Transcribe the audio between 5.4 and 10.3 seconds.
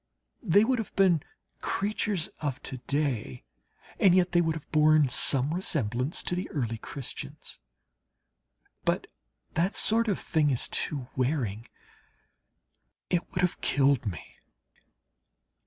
resemblance to the early Christians. But that sort of